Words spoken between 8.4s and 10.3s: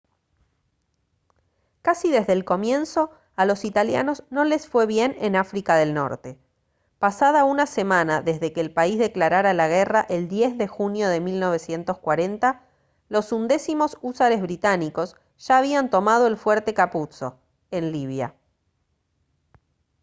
que el país declarara la guerra el